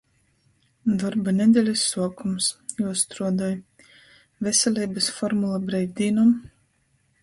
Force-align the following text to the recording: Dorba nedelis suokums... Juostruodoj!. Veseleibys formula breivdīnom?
Dorba 1.03 1.33
nedelis 1.39 1.83
suokums... 1.91 2.49
Juostruodoj!. 2.81 3.53
Veseleibys 4.49 5.15
formula 5.21 5.65
breivdīnom? 5.71 6.39